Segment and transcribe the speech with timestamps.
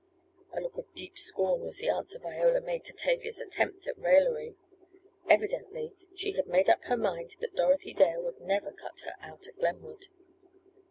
[0.51, 4.55] A look of deep scorn was the answer Viola made to Tavia's attempt at raillery.
[5.29, 9.45] Evidently she had made up her mind that Dorothy Dale would never "cut her out"
[9.45, 10.07] at Glenwood.